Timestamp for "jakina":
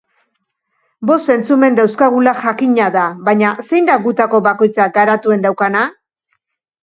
2.39-2.87